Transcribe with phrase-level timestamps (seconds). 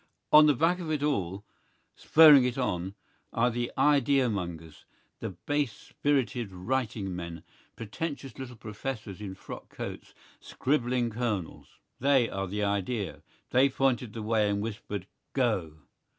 [0.31, 1.45] On the back of it all,
[1.95, 2.95] spurring it on,
[3.31, 4.83] are the idea mongers,
[5.19, 7.43] the base spirited writing men,
[7.75, 11.77] pretentious little professors in frock coats, scribbling colonels.
[11.99, 13.21] They are the idea.
[13.51, 15.73] They pointed the way and whispered "Go!"